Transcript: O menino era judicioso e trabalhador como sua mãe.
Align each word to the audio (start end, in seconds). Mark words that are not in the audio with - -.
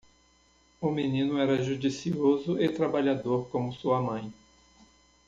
O 0.81 0.89
menino 0.89 1.37
era 1.37 1.61
judicioso 1.63 2.59
e 2.59 2.67
trabalhador 2.69 3.47
como 3.51 3.71
sua 3.71 4.01
mãe. 4.01 4.33